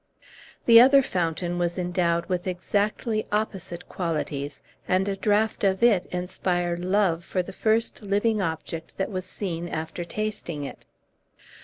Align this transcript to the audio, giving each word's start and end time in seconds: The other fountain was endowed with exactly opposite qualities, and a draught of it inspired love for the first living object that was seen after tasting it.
The 0.65 0.81
other 0.81 1.03
fountain 1.03 1.59
was 1.59 1.77
endowed 1.77 2.25
with 2.25 2.47
exactly 2.47 3.27
opposite 3.31 3.87
qualities, 3.87 4.63
and 4.87 5.07
a 5.07 5.15
draught 5.15 5.63
of 5.63 5.83
it 5.83 6.07
inspired 6.07 6.79
love 6.83 7.23
for 7.23 7.43
the 7.43 7.53
first 7.53 8.01
living 8.01 8.41
object 8.41 8.97
that 8.97 9.11
was 9.11 9.25
seen 9.25 9.69
after 9.69 10.03
tasting 10.03 10.63
it. 10.63 10.85